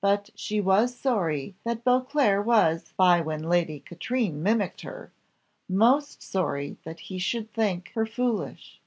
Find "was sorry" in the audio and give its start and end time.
0.60-1.56